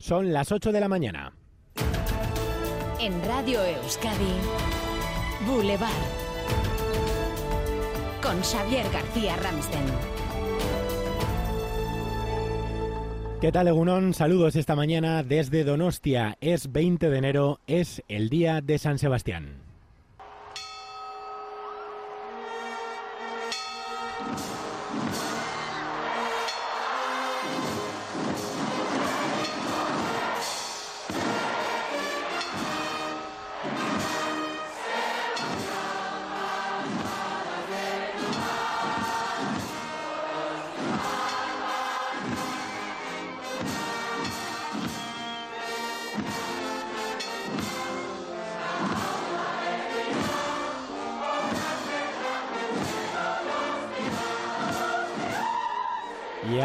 Son 0.00 0.32
las 0.32 0.50
8 0.50 0.72
de 0.72 0.80
la 0.80 0.88
mañana. 0.88 1.34
En 2.98 3.22
Radio 3.26 3.62
Euskadi, 3.62 4.32
Boulevard. 5.46 5.90
Con 8.22 8.40
Xavier 8.42 8.90
García 8.90 9.36
Ramsten. 9.36 9.84
¿Qué 13.42 13.52
tal, 13.52 13.68
Egunón? 13.68 14.14
Saludos 14.14 14.56
esta 14.56 14.74
mañana 14.74 15.22
desde 15.22 15.64
Donostia. 15.64 16.38
Es 16.40 16.72
20 16.72 17.10
de 17.10 17.18
enero, 17.18 17.60
es 17.66 18.02
el 18.08 18.30
día 18.30 18.62
de 18.62 18.78
San 18.78 18.98
Sebastián. 18.98 19.69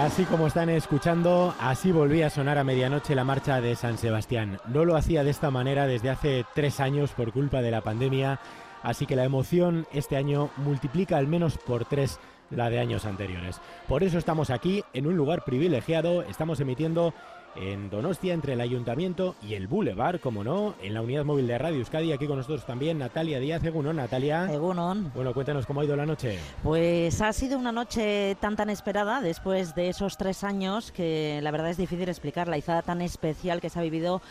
Así 0.06 0.24
como 0.26 0.46
están 0.46 0.70
escuchando, 0.70 1.56
así 1.60 1.92
volvía 1.92 2.28
a 2.28 2.30
sonar 2.30 2.60
a 2.60 2.64
medianoche 2.64 3.16
la 3.16 3.24
marcha 3.24 3.60
de 3.60 3.76
San 3.76 3.98
Sebastián. 3.98 4.60
No 4.68 4.86
lo 4.86 4.96
hacía 4.96 5.24
de 5.24 5.32
esta 5.32 5.50
manera 5.50 5.88
desde 5.88 6.12
hace 6.12 6.46
tres 6.54 6.80
años 6.80 7.10
por 7.10 7.34
culpa 7.34 7.64
de 7.64 7.72
la 7.72 7.82
pandemia, 7.82 8.40
así 8.84 9.08
que 9.08 9.16
la 9.16 9.24
emoción 9.24 9.88
este 9.92 10.16
año 10.16 10.52
multiplica 10.58 11.18
al 11.18 11.26
menos 11.26 11.58
por 11.58 11.86
tres 11.86 12.20
la 12.52 12.70
de 12.70 12.80
años 12.80 13.04
anteriores. 13.06 13.60
Por 13.88 14.04
eso 14.04 14.20
estamos 14.20 14.52
aquí, 14.52 14.84
en 14.94 15.08
un 15.08 15.18
lugar 15.18 15.44
privilegiado, 15.44 16.22
estamos 16.22 16.60
emitiendo 16.60 17.16
en 17.56 17.90
Donostia 17.90 18.34
entre 18.34 18.54
el 18.54 18.62
Ayuntamiento 18.62 19.36
y 19.42 19.54
el 19.54 19.68
Boulevard, 19.68 20.20
como 20.20 20.44
no, 20.44 20.76
en 20.82 20.94
la 20.94 21.02
unidad 21.02 21.26
móvil 21.26 21.48
de 21.48 21.58
Radio 21.58 21.80
Euskadi. 21.80 22.12
Aquí 22.12 22.28
con 22.28 22.38
nosotros 22.38 22.66
también 22.66 22.98
Natalia 23.00 23.40
Díaz. 23.40 23.64
Egunon, 23.64 23.96
Natalia. 23.96 24.52
Egunon. 24.52 25.12
Bueno, 25.14 25.34
cuéntanos 25.34 25.66
cómo 25.66 25.82
ha 25.82 25.86
ido 25.86 25.96
la 25.96 26.06
noche. 26.06 26.40
Pues 26.64 27.22
ha 27.22 27.34
sido 27.34 27.58
una 27.58 27.72
noche 27.72 28.36
tan 28.40 28.56
tan 28.56 28.70
esperada 28.70 29.22
después 29.22 29.76
de 29.76 29.90
esos 29.90 30.18
tres 30.18 30.44
años 30.44 30.92
que 30.92 31.40
la 31.42 31.52
verdad 31.52 31.70
es 31.70 31.78
difícil 31.78 32.10
explicar 32.10 32.48
la 32.48 32.58
izada 32.58 32.82
tan 32.82 33.02
especial 33.02 33.62
que 33.62 33.70
se 33.70 33.80
ha 33.80 33.84
vivido 33.84 34.22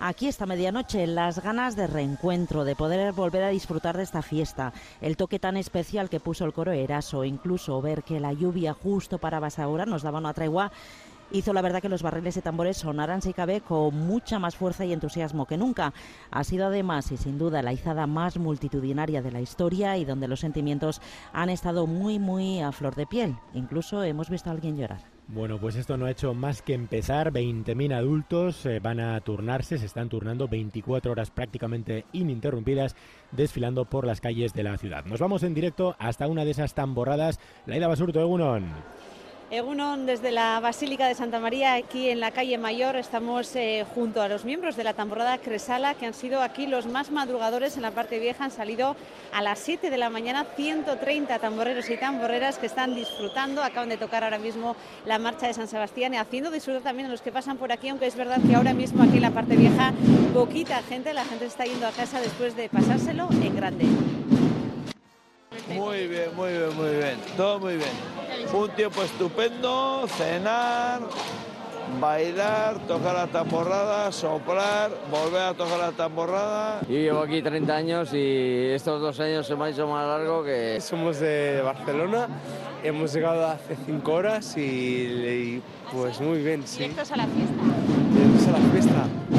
Aquí 0.00 0.28
esta 0.28 0.46
medianoche, 0.46 1.08
las 1.08 1.42
ganas 1.42 1.74
de 1.74 1.88
reencuentro, 1.88 2.64
de 2.64 2.76
poder 2.76 3.12
volver 3.12 3.42
a 3.42 3.48
disfrutar 3.48 3.96
de 3.96 4.04
esta 4.04 4.22
fiesta, 4.22 4.72
el 5.00 5.16
toque 5.16 5.40
tan 5.40 5.56
especial 5.56 6.08
que 6.08 6.20
puso 6.20 6.44
el 6.44 6.52
coro 6.52 6.70
Eraso, 6.70 7.24
incluso 7.24 7.82
ver 7.82 8.04
que 8.04 8.20
la 8.20 8.32
lluvia 8.32 8.74
justo 8.74 9.18
para 9.18 9.38
ahora 9.38 9.86
nos 9.86 10.02
daba 10.02 10.18
una 10.18 10.34
tregua 10.34 10.70
hizo 11.32 11.52
la 11.52 11.62
verdad 11.62 11.82
que 11.82 11.88
los 11.88 12.02
barriles 12.02 12.34
de 12.34 12.42
tambores 12.42 12.78
sonaran, 12.78 13.22
si 13.22 13.32
cabe, 13.32 13.60
con 13.60 13.94
mucha 13.94 14.38
más 14.38 14.56
fuerza 14.56 14.84
y 14.84 14.92
entusiasmo 14.92 15.46
que 15.46 15.56
nunca. 15.56 15.92
Ha 16.30 16.44
sido 16.44 16.66
además 16.66 17.10
y 17.12 17.16
sin 17.16 17.38
duda 17.38 17.62
la 17.62 17.72
izada 17.72 18.06
más 18.06 18.38
multitudinaria 18.38 19.22
de 19.22 19.32
la 19.32 19.40
historia 19.40 19.96
y 19.96 20.04
donde 20.04 20.28
los 20.28 20.40
sentimientos 20.40 21.00
han 21.32 21.50
estado 21.50 21.86
muy, 21.86 22.18
muy 22.18 22.60
a 22.60 22.72
flor 22.72 22.94
de 22.94 23.06
piel. 23.06 23.36
Incluso 23.54 24.02
hemos 24.02 24.30
visto 24.30 24.50
a 24.50 24.52
alguien 24.52 24.76
llorar. 24.76 25.00
Bueno, 25.30 25.58
pues 25.58 25.76
esto 25.76 25.98
no 25.98 26.06
ha 26.06 26.10
hecho 26.10 26.32
más 26.32 26.62
que 26.62 26.72
empezar. 26.72 27.32
20.000 27.32 27.92
adultos 27.92 28.64
eh, 28.64 28.80
van 28.80 28.98
a 28.98 29.20
turnarse, 29.20 29.76
se 29.76 29.84
están 29.84 30.08
turnando 30.08 30.48
24 30.48 31.12
horas 31.12 31.30
prácticamente 31.30 32.06
ininterrumpidas, 32.12 32.96
desfilando 33.32 33.84
por 33.84 34.06
las 34.06 34.22
calles 34.22 34.54
de 34.54 34.62
la 34.62 34.78
ciudad. 34.78 35.04
Nos 35.04 35.20
vamos 35.20 35.42
en 35.42 35.52
directo 35.52 35.96
hasta 35.98 36.26
una 36.28 36.46
de 36.46 36.52
esas 36.52 36.72
tamborradas, 36.72 37.40
la 37.66 37.76
Ida 37.76 37.88
Basurto, 37.88 38.20
Egunon. 38.20 38.64
Egunon, 39.50 40.04
desde 40.04 40.30
la 40.30 40.60
Basílica 40.60 41.06
de 41.06 41.14
Santa 41.14 41.40
María, 41.40 41.72
aquí 41.72 42.10
en 42.10 42.20
la 42.20 42.32
calle 42.32 42.58
Mayor, 42.58 42.96
estamos 42.96 43.56
eh, 43.56 43.86
junto 43.94 44.20
a 44.20 44.28
los 44.28 44.44
miembros 44.44 44.76
de 44.76 44.84
la 44.84 44.92
tamborrada 44.92 45.38
Cresala, 45.38 45.94
que 45.94 46.04
han 46.04 46.12
sido 46.12 46.42
aquí 46.42 46.66
los 46.66 46.84
más 46.84 47.10
madrugadores 47.10 47.76
en 47.76 47.82
la 47.82 47.90
parte 47.90 48.18
vieja. 48.18 48.44
Han 48.44 48.50
salido 48.50 48.94
a 49.32 49.40
las 49.40 49.58
7 49.60 49.88
de 49.88 49.96
la 49.96 50.10
mañana 50.10 50.44
130 50.54 51.38
tamborreros 51.38 51.88
y 51.88 51.96
tamborreras 51.96 52.58
que 52.58 52.66
están 52.66 52.94
disfrutando. 52.94 53.62
Acaban 53.62 53.88
de 53.88 53.96
tocar 53.96 54.22
ahora 54.22 54.38
mismo 54.38 54.76
la 55.06 55.18
marcha 55.18 55.46
de 55.46 55.54
San 55.54 55.66
Sebastián 55.66 56.12
y 56.12 56.18
haciendo 56.18 56.50
disfrutar 56.50 56.82
también 56.82 57.08
a 57.08 57.10
los 57.10 57.22
que 57.22 57.32
pasan 57.32 57.56
por 57.56 57.72
aquí, 57.72 57.88
aunque 57.88 58.06
es 58.06 58.16
verdad 58.16 58.40
que 58.46 58.54
ahora 58.54 58.74
mismo 58.74 59.02
aquí 59.02 59.16
en 59.16 59.22
la 59.22 59.30
parte 59.30 59.56
vieja, 59.56 59.94
poquita 60.34 60.82
gente, 60.82 61.14
la 61.14 61.24
gente 61.24 61.46
está 61.46 61.64
yendo 61.64 61.86
a 61.86 61.92
casa 61.92 62.20
después 62.20 62.54
de 62.54 62.68
pasárselo 62.68 63.30
en 63.32 63.56
grande. 63.56 63.86
Muy 65.68 66.06
bien, 66.06 66.34
muy 66.34 66.50
bien, 66.50 66.76
muy 66.76 66.90
bien, 66.90 67.16
todo 67.36 67.60
muy 67.60 67.76
bien 67.76 68.18
un 68.52 68.70
tiempo 68.70 69.02
estupendo, 69.02 70.06
cenar, 70.16 71.00
bailar, 72.00 72.78
tocar 72.86 73.14
la 73.14 73.26
tamborrada, 73.26 74.10
soplar, 74.12 74.90
volver 75.10 75.42
a 75.42 75.54
tocar 75.54 75.78
la 75.78 75.92
tamborrada. 75.92 76.80
Yo 76.88 76.94
llevo 76.94 77.20
aquí 77.20 77.42
30 77.42 77.76
años 77.76 78.10
y 78.12 78.68
estos 78.72 79.00
dos 79.00 79.18
años 79.20 79.46
se 79.46 79.56
me 79.56 79.66
ha 79.66 79.68
hecho 79.70 79.86
más 79.86 80.06
largo 80.06 80.44
que... 80.44 80.80
Somos 80.80 81.20
de 81.20 81.60
Barcelona, 81.62 82.28
hemos 82.82 83.12
llegado 83.12 83.46
hace 83.46 83.76
5 83.86 84.12
horas 84.12 84.56
y, 84.56 85.62
pues 85.92 86.20
muy 86.20 86.42
bien, 86.42 86.66
sí. 86.66 86.80
Directos 86.80 87.12
a 87.12 87.16
la 87.16 87.26
fiesta. 87.26 87.62
Directos 88.14 88.48
a 88.48 88.52
la 88.52 88.58
fiesta. 88.72 89.37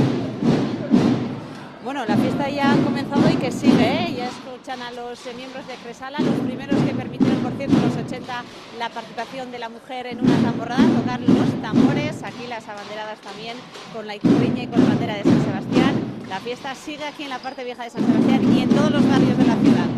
Bueno, 1.99 2.15
la 2.15 2.21
fiesta 2.21 2.49
ya 2.49 2.71
ha 2.71 2.77
comenzado 2.77 3.29
y 3.29 3.35
que 3.35 3.51
sigue, 3.51 4.05
¿eh? 4.05 4.15
ya 4.15 4.29
escuchan 4.29 4.81
a 4.81 4.89
los 4.89 5.19
eh, 5.27 5.33
miembros 5.35 5.67
de 5.67 5.75
Cresala, 5.75 6.17
los 6.19 6.35
primeros 6.47 6.81
que 6.83 6.93
permitieron, 6.93 7.39
por 7.39 7.51
cierto, 7.57 7.75
los 7.75 7.93
80, 7.97 8.43
la 8.79 8.87
participación 8.87 9.51
de 9.51 9.59
la 9.59 9.67
mujer 9.67 10.07
en 10.07 10.21
una 10.21 10.37
tamborrada, 10.37 10.81
tocar 10.97 11.19
los 11.19 11.61
tambores, 11.61 12.23
aquí 12.23 12.47
las 12.47 12.65
abanderadas 12.69 13.19
también 13.19 13.57
con 13.93 14.07
la 14.07 14.15
icurriña 14.15 14.63
y 14.63 14.67
con 14.67 14.79
la 14.79 14.87
bandera 14.87 15.15
de 15.15 15.23
San 15.23 15.43
Sebastián. 15.43 15.95
La 16.29 16.39
fiesta 16.39 16.73
sigue 16.73 17.03
aquí 17.03 17.23
en 17.23 17.31
la 17.31 17.39
parte 17.39 17.65
vieja 17.65 17.83
de 17.83 17.89
San 17.89 18.05
Sebastián 18.05 18.55
y 18.55 18.61
en 18.61 18.69
todos 18.69 18.91
los 18.91 19.05
barrios 19.05 19.37
de 19.37 19.43
la 19.43 19.55
ciudad. 19.57 19.88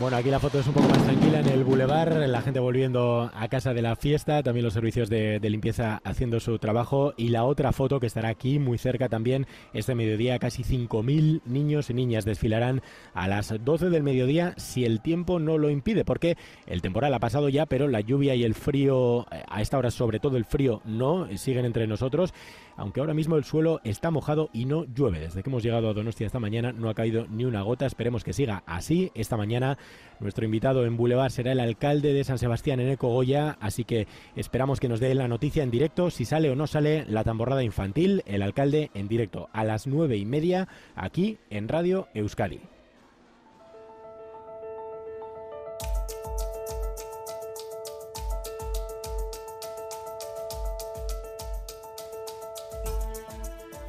Bueno, 0.00 0.16
aquí 0.16 0.30
la 0.30 0.38
foto 0.38 0.60
es 0.60 0.66
un 0.68 0.74
poco 0.74 0.88
más 0.88 1.02
tranquila 1.02 1.40
en 1.40 1.48
el 1.48 1.64
bulevar, 1.64 2.12
la 2.12 2.40
gente 2.40 2.60
volviendo 2.60 3.32
a 3.34 3.48
casa 3.48 3.74
de 3.74 3.82
la 3.82 3.96
fiesta, 3.96 4.44
también 4.44 4.64
los 4.64 4.74
servicios 4.74 5.10
de, 5.10 5.40
limpieza 5.40 6.00
haciendo 6.04 6.38
su 6.38 6.56
trabajo 6.60 7.14
y 7.16 7.30
la 7.30 7.42
otra 7.42 7.72
foto 7.72 7.98
que 7.98 8.06
estará 8.06 8.28
aquí 8.28 8.60
muy 8.60 8.78
cerca 8.78 9.08
también 9.08 9.48
este 9.72 9.96
mediodía, 9.96 10.38
casi 10.38 10.62
5.000 10.62 11.40
niños 11.46 11.90
y 11.90 11.94
niñas 11.94 12.24
desfilarán 12.24 12.80
a 13.12 13.26
las 13.26 13.52
12 13.64 13.90
del 13.90 14.04
mediodía 14.04 14.54
si 14.56 14.84
el 14.84 15.00
tiempo 15.00 15.40
no 15.40 15.58
lo 15.58 15.68
impide, 15.68 16.04
porque 16.04 16.36
el 16.66 16.80
temporal 16.80 17.12
ha 17.12 17.18
pasado 17.18 17.48
ya, 17.48 17.66
pero 17.66 17.88
la 17.88 18.00
lluvia 18.00 18.36
y 18.36 18.44
el 18.44 18.54
frío, 18.54 19.26
eh, 19.32 19.42
a 19.48 19.62
esta 19.62 19.78
hora 19.78 19.90
sobre 19.90 20.20
todo 20.20 20.36
el 20.36 20.44
frío, 20.44 20.80
no, 20.84 21.26
siguen 21.36 21.64
entre 21.64 21.88
nosotros 21.88 22.32
aunque 22.78 23.00
ahora 23.00 23.12
mismo 23.12 23.36
el 23.36 23.44
suelo 23.44 23.80
está 23.84 24.10
mojado 24.10 24.50
y 24.52 24.64
no 24.64 24.84
llueve. 24.84 25.18
Desde 25.18 25.42
que 25.42 25.50
hemos 25.50 25.64
llegado 25.64 25.90
a 25.90 25.92
Donostia 25.92 26.26
esta 26.26 26.38
mañana 26.38 26.72
no 26.72 26.88
ha 26.88 26.94
caído 26.94 27.26
ni 27.28 27.44
una 27.44 27.62
gota, 27.62 27.86
esperemos 27.86 28.22
que 28.22 28.32
siga 28.32 28.62
así. 28.66 29.10
Esta 29.14 29.36
mañana 29.36 29.76
nuestro 30.20 30.44
invitado 30.44 30.84
en 30.84 30.96
Boulevard 30.96 31.30
será 31.30 31.52
el 31.52 31.60
alcalde 31.60 32.12
de 32.12 32.24
San 32.24 32.38
Sebastián 32.38 32.80
en 32.80 32.88
Ecogoya, 32.88 33.56
así 33.60 33.84
que 33.84 34.06
esperamos 34.34 34.80
que 34.80 34.88
nos 34.88 35.00
dé 35.00 35.14
la 35.14 35.28
noticia 35.28 35.62
en 35.62 35.70
directo 35.70 36.10
si 36.10 36.24
sale 36.24 36.50
o 36.50 36.56
no 36.56 36.66
sale 36.66 37.04
la 37.06 37.24
tamborrada 37.24 37.62
infantil, 37.62 38.22
el 38.26 38.42
alcalde 38.42 38.90
en 38.94 39.08
directo 39.08 39.48
a 39.52 39.64
las 39.64 39.86
nueve 39.86 40.16
y 40.16 40.24
media 40.24 40.68
aquí 40.96 41.38
en 41.50 41.68
Radio 41.68 42.08
Euskadi. 42.14 42.60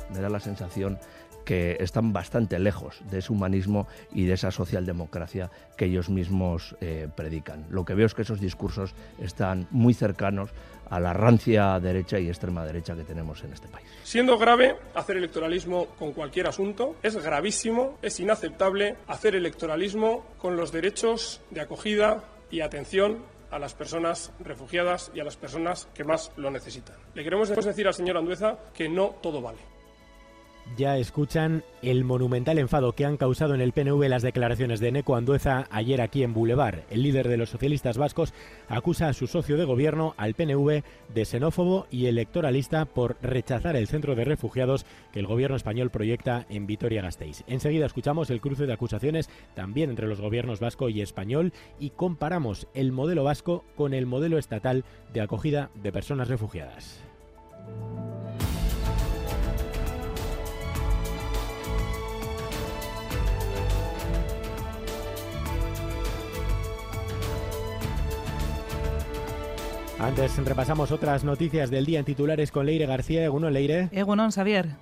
me 0.09 0.21
da 0.21 0.29
la 0.29 0.39
sensación 0.39 0.99
que 1.49 1.77
están 1.79 2.13
bastante 2.13 2.59
lejos 2.59 3.01
de 3.09 3.17
ese 3.17 3.33
humanismo 3.33 3.87
y 4.13 4.25
de 4.25 4.33
esa 4.33 4.51
socialdemocracia 4.51 5.49
que 5.77 5.85
ellos 5.85 6.07
mismos 6.07 6.75
eh, 6.79 7.07
predican. 7.15 7.65
Lo 7.71 7.83
que 7.83 7.95
veo 7.95 8.05
es 8.05 8.13
que 8.13 8.21
esos 8.21 8.39
discursos 8.39 8.93
están 9.17 9.65
muy 9.71 9.95
cercanos 9.95 10.51
a 10.91 10.99
la 10.99 11.11
rancia 11.11 11.79
derecha 11.79 12.19
y 12.19 12.27
extrema 12.27 12.63
derecha 12.63 12.95
que 12.95 13.03
tenemos 13.03 13.43
en 13.43 13.53
este 13.53 13.67
país. 13.67 13.87
Siendo 14.03 14.37
grave 14.37 14.75
hacer 14.93 15.17
electoralismo 15.17 15.87
con 15.97 16.13
cualquier 16.13 16.45
asunto, 16.45 16.97
es 17.01 17.15
gravísimo, 17.15 17.97
es 18.03 18.19
inaceptable 18.19 18.97
hacer 19.07 19.35
electoralismo 19.35 20.25
con 20.37 20.55
los 20.55 20.71
derechos 20.71 21.41
de 21.49 21.61
acogida 21.61 22.25
y 22.51 22.61
atención 22.61 23.23
a 23.49 23.57
las 23.57 23.73
personas 23.73 24.31
refugiadas 24.39 25.09
y 25.15 25.19
a 25.19 25.23
las 25.23 25.35
personas 25.35 25.87
que 25.95 26.03
más 26.03 26.31
lo 26.37 26.51
necesitan. 26.51 26.97
Le 27.15 27.23
queremos 27.23 27.49
decir 27.49 27.87
al 27.87 27.95
señor 27.95 28.17
Andueza 28.17 28.59
que 28.71 28.87
no 28.87 29.15
todo 29.19 29.41
vale. 29.41 29.78
Ya 30.77 30.97
escuchan 30.97 31.63
el 31.81 32.03
monumental 32.03 32.59
enfado 32.59 32.93
que 32.93 33.05
han 33.05 33.17
causado 33.17 33.55
en 33.55 33.61
el 33.61 33.71
PNV 33.71 34.07
las 34.07 34.21
declaraciones 34.21 34.79
de 34.79 34.91
Neco 34.91 35.15
Andueza 35.15 35.67
ayer 35.71 36.01
aquí 36.01 36.23
en 36.23 36.33
Boulevard. 36.33 36.81
El 36.89 37.03
líder 37.03 37.27
de 37.27 37.37
los 37.37 37.49
socialistas 37.49 37.97
vascos 37.97 38.33
acusa 38.67 39.07
a 39.07 39.13
su 39.13 39.27
socio 39.27 39.57
de 39.57 39.65
gobierno, 39.65 40.13
al 40.17 40.33
PNV, 40.33 40.83
de 41.13 41.25
xenófobo 41.25 41.87
y 41.89 42.05
electoralista 42.05 42.85
por 42.85 43.17
rechazar 43.21 43.75
el 43.75 43.87
centro 43.87 44.15
de 44.15 44.25
refugiados 44.25 44.85
que 45.11 45.19
el 45.19 45.27
gobierno 45.27 45.55
español 45.55 45.89
proyecta 45.89 46.45
en 46.49 46.67
Vitoria-Gasteiz. 46.67 47.43
Enseguida 47.47 47.85
escuchamos 47.85 48.29
el 48.29 48.41
cruce 48.41 48.65
de 48.65 48.73
acusaciones 48.73 49.29
también 49.55 49.89
entre 49.89 50.07
los 50.07 50.21
gobiernos 50.21 50.59
vasco 50.59 50.89
y 50.89 51.01
español 51.01 51.53
y 51.79 51.91
comparamos 51.91 52.67
el 52.73 52.91
modelo 52.91 53.23
vasco 53.23 53.63
con 53.75 53.93
el 53.93 54.05
modelo 54.05 54.37
estatal 54.37 54.83
de 55.13 55.21
acogida 55.21 55.69
de 55.81 55.91
personas 55.91 56.27
refugiadas. 56.27 57.08
Antes 69.99 70.37
repasamos 70.45 70.93
otras 70.93 71.25
noticias 71.25 71.69
del 71.69 71.85
día 71.85 71.99
en 71.99 72.05
titulares 72.05 72.51
con 72.51 72.65
Leire 72.65 72.85
García. 72.85 73.25
Egunon, 73.25 73.51
Leire. 73.51 73.89
Egunon, 73.91 74.31
Xavier. 74.31 74.77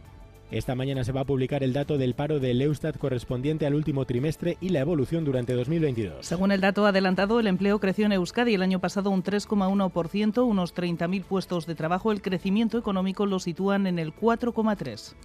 Esta 0.51 0.75
mañana 0.75 1.03
se 1.03 1.11
va 1.11 1.21
a 1.21 1.25
publicar 1.25 1.63
el 1.63 1.73
dato 1.73 1.97
del 1.97 2.13
paro 2.13 2.39
del 2.39 2.61
Eustat 2.61 2.97
correspondiente 2.97 3.65
al 3.65 3.73
último 3.73 4.05
trimestre 4.05 4.57
y 4.61 4.69
la 4.69 4.79
evolución 4.79 5.25
durante 5.25 5.53
2022. 5.53 6.25
Según 6.25 6.51
el 6.51 6.61
dato 6.61 6.85
adelantado, 6.85 7.39
el 7.39 7.47
empleo 7.47 7.79
creció 7.79 8.05
en 8.05 8.11
Euskadi 8.11 8.53
el 8.53 8.61
año 8.61 8.79
pasado 8.79 9.09
un 9.09 9.23
3,1%, 9.23 10.45
unos 10.45 10.75
30.000 10.75 11.23
puestos 11.23 11.65
de 11.65 11.73
trabajo. 11.73 12.11
El 12.11 12.21
crecimiento 12.21 12.77
económico 12.77 13.25
lo 13.25 13.39
sitúan 13.39 13.87
en 13.87 13.97
el 13.97 14.15
4,3%. 14.15 15.15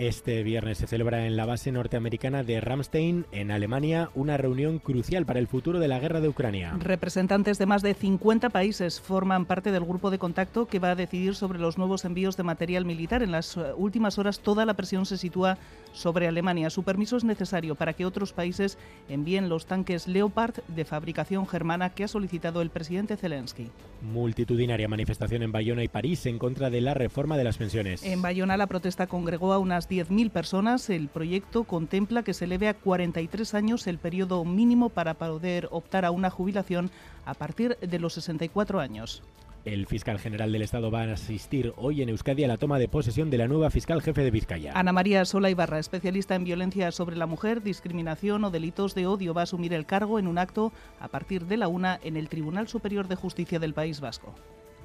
Este 0.00 0.42
viernes 0.42 0.78
se 0.78 0.86
celebra 0.86 1.26
en 1.26 1.36
la 1.36 1.44
base 1.44 1.70
norteamericana 1.70 2.42
de 2.42 2.58
Ramstein, 2.58 3.26
en 3.32 3.50
Alemania, 3.50 4.08
una 4.14 4.38
reunión 4.38 4.78
crucial 4.78 5.26
para 5.26 5.40
el 5.40 5.46
futuro 5.46 5.78
de 5.78 5.88
la 5.88 5.98
guerra 5.98 6.22
de 6.22 6.28
Ucrania. 6.28 6.74
Representantes 6.78 7.58
de 7.58 7.66
más 7.66 7.82
de 7.82 7.92
50 7.92 8.48
países 8.48 8.98
forman 8.98 9.44
parte 9.44 9.72
del 9.72 9.84
grupo 9.84 10.10
de 10.10 10.18
contacto 10.18 10.64
que 10.64 10.78
va 10.78 10.92
a 10.92 10.94
decidir 10.94 11.34
sobre 11.34 11.58
los 11.58 11.76
nuevos 11.76 12.06
envíos 12.06 12.38
de 12.38 12.44
material 12.44 12.86
militar. 12.86 13.22
En 13.22 13.30
las 13.30 13.58
eh, 13.58 13.74
últimas 13.76 14.18
horas 14.18 14.40
toda 14.40 14.64
la 14.64 14.72
presión 14.72 15.04
se 15.04 15.18
sitúa 15.18 15.58
sobre 15.92 16.26
Alemania. 16.28 16.70
Su 16.70 16.82
permiso 16.82 17.18
es 17.18 17.24
necesario 17.24 17.74
para 17.74 17.92
que 17.92 18.06
otros 18.06 18.32
países 18.32 18.78
envíen 19.10 19.50
los 19.50 19.66
tanques 19.66 20.08
Leopard 20.08 20.62
de 20.68 20.86
fabricación 20.86 21.46
germana 21.46 21.90
que 21.90 22.04
ha 22.04 22.08
solicitado 22.08 22.62
el 22.62 22.70
presidente 22.70 23.18
Zelensky. 23.18 23.68
Multitudinaria 24.00 24.88
manifestación 24.88 25.42
en 25.42 25.52
Bayona 25.52 25.84
y 25.84 25.88
París 25.88 26.24
en 26.24 26.38
contra 26.38 26.70
de 26.70 26.80
la 26.80 26.94
reforma 26.94 27.36
de 27.36 27.44
las 27.44 27.58
pensiones. 27.58 28.02
En 28.02 28.22
Bayona 28.22 28.56
la 28.56 28.66
protesta 28.66 29.06
congregó 29.06 29.52
a 29.52 29.58
unas 29.58 29.89
10.000 29.90 30.30
personas. 30.30 30.88
El 30.88 31.08
proyecto 31.08 31.64
contempla 31.64 32.22
que 32.22 32.32
se 32.32 32.46
eleve 32.46 32.68
a 32.68 32.74
43 32.74 33.54
años 33.54 33.86
el 33.86 33.98
periodo 33.98 34.44
mínimo 34.44 34.88
para 34.88 35.14
poder 35.14 35.68
optar 35.70 36.04
a 36.04 36.12
una 36.12 36.30
jubilación 36.30 36.90
a 37.26 37.34
partir 37.34 37.76
de 37.78 37.98
los 37.98 38.14
64 38.14 38.80
años. 38.80 39.22
El 39.66 39.86
fiscal 39.86 40.18
general 40.18 40.52
del 40.52 40.62
Estado 40.62 40.90
va 40.90 41.02
a 41.02 41.12
asistir 41.12 41.74
hoy 41.76 42.00
en 42.00 42.08
Euskadi 42.08 42.44
a 42.44 42.48
la 42.48 42.56
toma 42.56 42.78
de 42.78 42.88
posesión 42.88 43.28
de 43.28 43.36
la 43.36 43.46
nueva 43.46 43.68
fiscal 43.68 44.00
jefe 44.00 44.22
de 44.22 44.30
Vizcaya. 44.30 44.72
Ana 44.74 44.92
María 44.92 45.26
Sola 45.26 45.50
Ibarra, 45.50 45.78
especialista 45.78 46.34
en 46.34 46.44
violencia 46.44 46.90
sobre 46.92 47.16
la 47.16 47.26
mujer, 47.26 47.62
discriminación 47.62 48.42
o 48.44 48.50
delitos 48.50 48.94
de 48.94 49.06
odio, 49.06 49.34
va 49.34 49.42
a 49.42 49.44
asumir 49.44 49.74
el 49.74 49.84
cargo 49.84 50.18
en 50.18 50.28
un 50.28 50.38
acto 50.38 50.72
a 50.98 51.08
partir 51.08 51.44
de 51.44 51.58
la 51.58 51.68
una 51.68 52.00
en 52.02 52.16
el 52.16 52.30
Tribunal 52.30 52.68
Superior 52.68 53.06
de 53.06 53.16
Justicia 53.16 53.58
del 53.58 53.74
País 53.74 54.00
Vasco. 54.00 54.34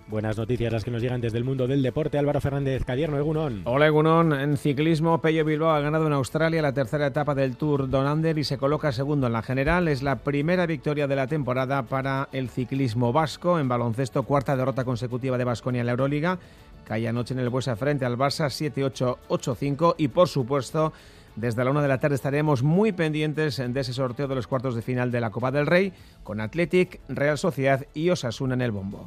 Buenas 0.07 0.37
noticias 0.37 0.71
las 0.71 0.83
que 0.83 0.91
nos 0.91 1.01
llegan 1.01 1.19
desde 1.19 1.39
el 1.39 1.43
mundo 1.43 1.65
del 1.65 1.81
deporte. 1.81 2.19
Álvaro 2.19 2.39
Fernández 2.39 2.85
Cadierno, 2.85 3.17
Egunon. 3.17 3.63
Hola 3.65 3.87
Egunon. 3.87 4.33
En 4.33 4.55
ciclismo, 4.55 5.19
Pello 5.19 5.43
Bilbao 5.43 5.71
ha 5.71 5.79
ganado 5.79 6.05
en 6.05 6.13
Australia 6.13 6.61
la 6.61 6.73
tercera 6.73 7.07
etapa 7.07 7.33
del 7.33 7.57
Tour 7.57 7.89
Donander 7.89 8.37
y 8.37 8.43
se 8.43 8.59
coloca 8.59 8.91
segundo 8.91 9.25
en 9.25 9.33
la 9.33 9.41
general. 9.41 9.87
Es 9.87 10.03
la 10.03 10.17
primera 10.17 10.67
victoria 10.67 11.07
de 11.07 11.15
la 11.15 11.25
temporada 11.25 11.81
para 11.83 12.29
el 12.33 12.49
ciclismo 12.49 13.11
vasco. 13.13 13.59
En 13.59 13.67
baloncesto, 13.67 14.21
cuarta 14.23 14.55
derrota 14.55 14.85
consecutiva 14.85 15.39
de 15.39 15.43
Basconia 15.43 15.79
en 15.79 15.87
la 15.87 15.93
Euroliga. 15.93 16.37
Cae 16.83 17.07
anoche 17.07 17.33
en 17.33 17.39
el 17.39 17.49
Buesa 17.49 17.75
frente 17.75 18.05
al 18.05 18.15
Barça 18.15 18.45
7-8-8-5 18.45 19.95
y 19.97 20.07
por 20.09 20.27
supuesto... 20.27 20.93
Desde 21.35 21.65
la 21.65 21.71
una 21.71 21.81
de 21.81 21.89
la 21.89 21.99
tarde 21.99 22.15
estaremos 22.15 22.63
muy 22.63 22.93
pendientes 22.93 23.57
de 23.57 23.79
ese 23.81 23.91
sorteo 23.91 24.29
de 24.29 24.35
los 24.35 24.47
cuartos 24.47 24.73
de 24.73 24.81
final 24.81 25.11
de 25.11 25.19
la 25.19 25.31
Copa 25.31 25.51
del 25.51 25.65
Rey 25.65 25.91
con 26.23 26.39
Athletic, 26.39 27.01
Real 27.09 27.37
Sociedad 27.37 27.85
y 27.93 28.09
Osasuna 28.09 28.53
en 28.53 28.61
el 28.61 28.71
bombo. 28.71 29.05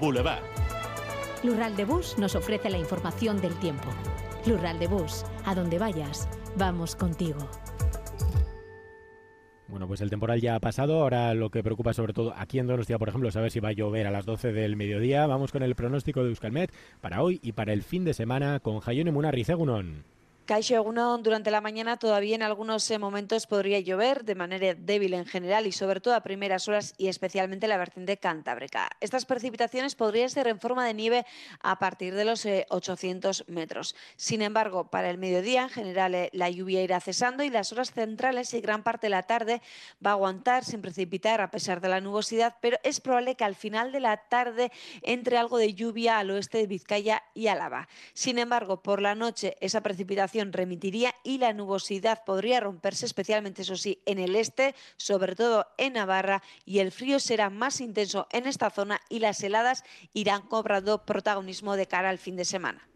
Boulevard. 0.00 0.42
Lural 1.44 1.76
de 1.76 1.84
Bus 1.84 2.16
nos 2.18 2.34
ofrece 2.34 2.70
la 2.70 2.78
información 2.78 3.40
del 3.40 3.54
tiempo. 3.60 3.88
Lural 4.46 4.78
de 4.78 4.86
Bus, 4.86 5.24
a 5.44 5.54
donde 5.54 5.78
vayas, 5.78 6.28
vamos 6.56 6.96
contigo. 6.96 7.48
Bueno, 9.68 9.86
pues 9.86 10.00
el 10.00 10.10
temporal 10.10 10.40
ya 10.40 10.56
ha 10.56 10.60
pasado. 10.60 11.00
Ahora 11.00 11.32
lo 11.34 11.50
que 11.50 11.62
preocupa 11.62 11.92
sobre 11.92 12.12
todo 12.12 12.34
aquí 12.36 12.58
en 12.58 12.66
Donostia, 12.66 12.98
por 12.98 13.08
ejemplo, 13.08 13.30
saber 13.30 13.50
si 13.50 13.60
va 13.60 13.68
a 13.68 13.72
llover 13.72 14.06
a 14.06 14.10
las 14.10 14.26
12 14.26 14.52
del 14.52 14.74
mediodía. 14.74 15.26
Vamos 15.26 15.52
con 15.52 15.62
el 15.62 15.76
pronóstico 15.76 16.22
de 16.22 16.30
Euskalmet 16.30 16.72
para 17.00 17.22
hoy 17.22 17.38
y 17.42 17.52
para 17.52 17.72
el 17.72 17.82
fin 17.82 18.04
de 18.04 18.14
semana 18.14 18.60
con 18.60 18.80
Jayone 18.80 19.12
Munarri 19.12 19.44
Cegunon. 19.44 20.04
Caixo 20.50 20.82
durante 21.22 21.52
la 21.52 21.60
mañana 21.60 21.96
todavía 21.96 22.34
en 22.34 22.42
algunos 22.42 22.90
eh, 22.90 22.98
momentos 22.98 23.46
podría 23.46 23.78
llover 23.78 24.24
de 24.24 24.34
manera 24.34 24.74
débil 24.74 25.14
en 25.14 25.24
general 25.24 25.68
y 25.68 25.70
sobre 25.70 26.00
todo 26.00 26.16
a 26.16 26.22
primeras 26.22 26.66
horas 26.66 26.92
y 26.98 27.06
especialmente 27.06 27.68
la 27.68 27.76
vertiente 27.76 28.16
cantábrica. 28.16 28.90
Estas 28.98 29.26
precipitaciones 29.26 29.94
podrían 29.94 30.28
ser 30.28 30.48
en 30.48 30.58
forma 30.58 30.84
de 30.84 30.92
nieve 30.92 31.24
a 31.62 31.78
partir 31.78 32.16
de 32.16 32.24
los 32.24 32.44
800 32.68 33.40
eh, 33.40 33.44
metros. 33.46 33.94
Sin 34.16 34.42
embargo, 34.42 34.90
para 34.90 35.08
el 35.08 35.18
mediodía 35.18 35.62
en 35.62 35.68
general 35.68 36.16
eh, 36.16 36.30
la 36.32 36.50
lluvia 36.50 36.82
irá 36.82 36.98
cesando 36.98 37.44
y 37.44 37.50
las 37.50 37.70
horas 37.72 37.92
centrales 37.92 38.52
y 38.52 38.60
gran 38.60 38.82
parte 38.82 39.06
de 39.06 39.10
la 39.10 39.22
tarde 39.22 39.62
va 40.04 40.10
a 40.10 40.14
aguantar 40.14 40.64
sin 40.64 40.82
precipitar 40.82 41.40
a 41.40 41.52
pesar 41.52 41.80
de 41.80 41.90
la 41.90 42.00
nubosidad, 42.00 42.56
pero 42.60 42.76
es 42.82 43.00
probable 43.00 43.36
que 43.36 43.44
al 43.44 43.54
final 43.54 43.92
de 43.92 44.00
la 44.00 44.16
tarde 44.16 44.72
entre 45.02 45.38
algo 45.38 45.58
de 45.58 45.74
lluvia 45.74 46.18
al 46.18 46.32
oeste 46.32 46.58
de 46.58 46.66
Vizcaya 46.66 47.22
y 47.34 47.46
Álava. 47.46 47.86
Sin 48.14 48.36
embargo, 48.36 48.82
por 48.82 49.00
la 49.00 49.14
noche 49.14 49.56
esa 49.60 49.80
precipitación 49.80 50.39
remitiría 50.44 51.14
y 51.24 51.38
la 51.38 51.52
nubosidad 51.52 52.24
podría 52.24 52.60
romperse, 52.60 53.06
especialmente, 53.06 53.62
eso 53.62 53.76
sí, 53.76 54.02
en 54.06 54.18
el 54.18 54.36
este, 54.36 54.74
sobre 54.96 55.36
todo 55.36 55.66
en 55.78 55.94
Navarra, 55.94 56.42
y 56.64 56.78
el 56.78 56.92
frío 56.92 57.20
será 57.20 57.50
más 57.50 57.80
intenso 57.80 58.26
en 58.32 58.46
esta 58.46 58.70
zona 58.70 59.00
y 59.08 59.20
las 59.20 59.42
heladas 59.42 59.84
irán 60.12 60.42
cobrando 60.42 61.04
protagonismo 61.04 61.76
de 61.76 61.86
cara 61.86 62.10
al 62.10 62.18
fin 62.18 62.36
de 62.36 62.44
semana. 62.44 62.86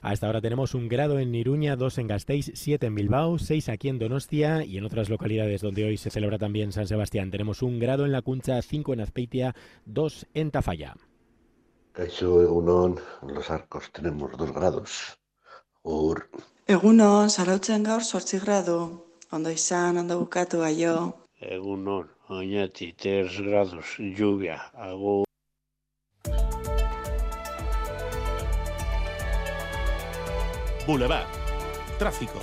A 0.00 0.12
esta 0.12 0.28
hora 0.28 0.40
tenemos 0.40 0.74
un 0.74 0.88
grado 0.88 1.18
en 1.18 1.34
Iruña, 1.34 1.74
dos 1.74 1.98
en 1.98 2.06
Gasteiz, 2.06 2.52
siete 2.54 2.86
en 2.86 2.94
Bilbao, 2.94 3.38
seis 3.38 3.68
aquí 3.68 3.88
en 3.88 3.98
Donostia 3.98 4.64
y 4.64 4.78
en 4.78 4.84
otras 4.84 5.08
localidades 5.08 5.60
donde 5.60 5.84
hoy 5.84 5.96
se 5.96 6.10
celebra 6.10 6.38
también 6.38 6.72
San 6.72 6.86
Sebastián. 6.86 7.30
Tenemos 7.30 7.62
un 7.62 7.78
grado 7.80 8.04
en 8.04 8.12
La 8.12 8.22
Cuncha, 8.22 8.62
cinco 8.62 8.92
en 8.92 9.00
Azpeitia, 9.00 9.56
dos 9.86 10.26
en 10.34 10.50
Tafalla. 10.52 10.94
Caixo 11.92 12.42
Egunon, 12.42 13.00
en 13.22 13.34
los 13.34 13.50
arcos 13.50 13.90
tenemos 13.90 14.30
dos 14.36 14.52
grados. 14.52 15.18
Ur. 15.84 16.26
Egunon, 16.66 17.30
zarautzen 17.30 17.84
gaur 17.84 18.02
sortzi 18.02 18.38
gradu. 18.40 18.78
Ondo 19.32 19.50
izan, 19.50 19.98
ondo 19.98 20.18
bukatu 20.18 20.60
gaio. 20.60 20.94
Egunon, 21.40 22.08
oinati, 22.28 22.92
3 22.92 23.40
grados, 23.46 23.96
lluvia, 23.98 24.58
agur. 24.74 25.24
Boulevard. 30.86 31.28
Tráfico. 31.98 32.40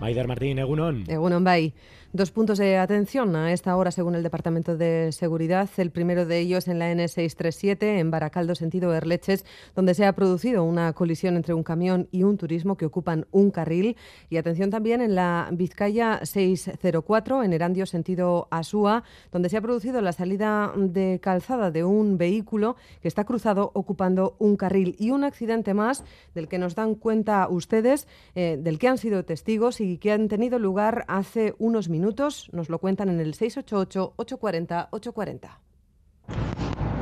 Maider 0.00 0.26
Martín, 0.26 0.58
Egunon. 0.58 1.04
Egunon, 1.08 1.44
bai. 1.44 1.72
Dos 2.16 2.30
puntos 2.30 2.58
de 2.58 2.78
atención 2.78 3.34
a 3.34 3.52
esta 3.52 3.76
hora, 3.76 3.90
según 3.90 4.14
el 4.14 4.22
Departamento 4.22 4.76
de 4.76 5.10
Seguridad. 5.10 5.68
El 5.78 5.90
primero 5.90 6.26
de 6.26 6.38
ellos 6.38 6.68
en 6.68 6.78
la 6.78 6.92
N637, 6.92 7.98
en 7.98 8.12
Baracaldo, 8.12 8.54
sentido 8.54 8.94
Erleches, 8.94 9.44
donde 9.74 9.94
se 9.94 10.06
ha 10.06 10.12
producido 10.12 10.62
una 10.62 10.92
colisión 10.92 11.34
entre 11.34 11.54
un 11.54 11.64
camión 11.64 12.06
y 12.12 12.22
un 12.22 12.38
turismo 12.38 12.76
que 12.76 12.86
ocupan 12.86 13.26
un 13.32 13.50
carril. 13.50 13.96
Y 14.30 14.36
atención 14.36 14.70
también 14.70 15.00
en 15.00 15.16
la 15.16 15.48
Vizcaya 15.50 16.20
604, 16.22 17.42
en 17.42 17.52
Erandio, 17.52 17.84
sentido 17.84 18.46
Asúa, 18.52 19.02
donde 19.32 19.48
se 19.48 19.56
ha 19.56 19.60
producido 19.60 20.00
la 20.00 20.12
salida 20.12 20.72
de 20.76 21.18
calzada 21.20 21.72
de 21.72 21.82
un 21.82 22.16
vehículo 22.16 22.76
que 23.02 23.08
está 23.08 23.24
cruzado 23.24 23.72
ocupando 23.74 24.36
un 24.38 24.54
carril. 24.56 24.94
Y 25.00 25.10
un 25.10 25.24
accidente 25.24 25.74
más 25.74 26.04
del 26.32 26.46
que 26.46 26.58
nos 26.58 26.76
dan 26.76 26.94
cuenta 26.94 27.48
ustedes, 27.48 28.06
eh, 28.36 28.56
del 28.56 28.78
que 28.78 28.86
han 28.86 28.98
sido 28.98 29.24
testigos 29.24 29.80
y 29.84 29.98
que 29.98 30.12
han 30.12 30.28
tenido 30.28 30.58
lugar 30.58 31.04
hace 31.08 31.54
unos 31.58 31.88
minutos 31.88 32.48
nos 32.52 32.70
lo 32.70 32.78
cuentan 32.78 33.10
en 33.10 33.20
el 33.20 33.34
688-840-840. 33.34 35.58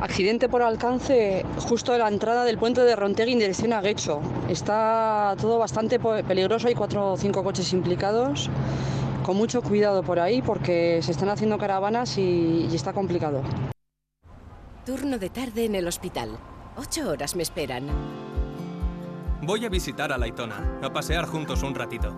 Accidente 0.01 0.49
por 0.49 0.61
alcance 0.61 1.45
justo 1.59 1.93
a 1.93 1.97
la 1.97 2.09
entrada 2.09 2.43
del 2.43 2.57
puente 2.57 2.81
de 2.81 2.93
Rontegui 2.95 3.31
en 3.31 3.39
dirección 3.39 3.71
a 3.71 3.79
Guecho. 3.79 4.19
Está 4.49 5.35
todo 5.39 5.57
bastante 5.57 5.97
peligroso, 5.97 6.67
hay 6.67 6.75
cuatro 6.75 7.13
o 7.13 7.17
cinco 7.17 7.41
coches 7.41 7.71
implicados. 7.71 8.49
Con 9.23 9.37
mucho 9.37 9.61
cuidado 9.61 10.03
por 10.03 10.19
ahí 10.19 10.41
porque 10.41 10.99
se 11.01 11.11
están 11.11 11.29
haciendo 11.29 11.57
caravanas 11.57 12.17
y, 12.17 12.67
y 12.69 12.75
está 12.75 12.91
complicado. 12.91 13.41
Turno 14.85 15.17
de 15.17 15.29
tarde 15.29 15.63
en 15.63 15.75
el 15.75 15.87
hospital. 15.87 16.37
Ocho 16.75 17.09
horas 17.09 17.37
me 17.37 17.43
esperan. 17.43 17.87
Voy 19.45 19.65
a 19.65 19.69
visitar 19.69 20.11
a 20.11 20.17
Laitona, 20.17 20.79
a 20.81 20.91
pasear 20.91 21.25
juntos 21.25 21.63
un 21.63 21.75
ratito. 21.75 22.17